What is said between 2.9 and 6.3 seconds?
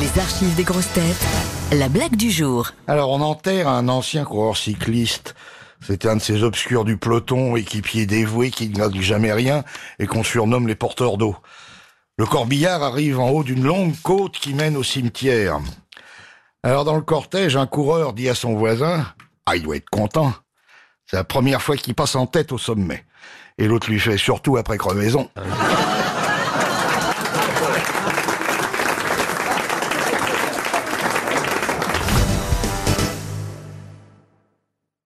on enterre un ancien coureur cycliste. C'était un de